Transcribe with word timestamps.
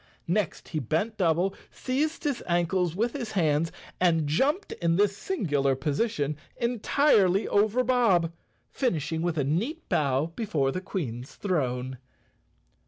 Next 0.27 0.69
he 0.69 0.79
bent 0.79 1.15
double, 1.17 1.53
seized 1.69 2.23
his 2.23 2.41
ankles 2.47 2.95
with 2.95 3.13
his 3.13 3.33
hands 3.33 3.71
and 3.99 4.25
jumped 4.25 4.71
in 4.81 4.95
this 4.95 5.15
singular 5.15 5.75
po¬ 5.75 5.91
sition 5.93 6.37
entirely 6.57 7.47
over 7.47 7.83
Bob, 7.83 8.31
finishing 8.71 9.21
with 9.21 9.37
a 9.37 9.43
neat 9.43 9.87
bow 9.89 10.33
be¬ 10.35 10.47
fore 10.47 10.71
the 10.71 10.81
Queen's 10.81 11.35
throne. 11.35 11.99